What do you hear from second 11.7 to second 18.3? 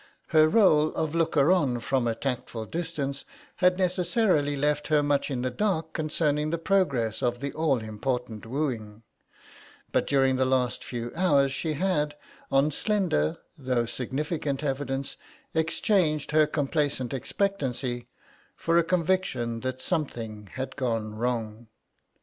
had, on slender though significant evidence, exchanged her complacent expectancy